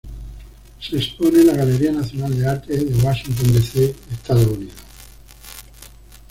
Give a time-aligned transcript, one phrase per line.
[0.79, 3.61] Se expone en la Galería Nacional de Arte, Washington D.
[3.61, 4.73] C., Estados Unidos.